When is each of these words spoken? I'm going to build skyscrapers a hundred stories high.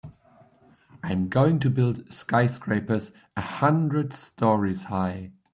I'm 1.03 1.29
going 1.29 1.59
to 1.59 1.69
build 1.69 2.11
skyscrapers 2.11 3.11
a 3.37 3.41
hundred 3.41 4.13
stories 4.13 4.85
high. 4.85 5.33